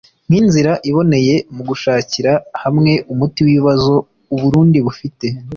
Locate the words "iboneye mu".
0.89-1.63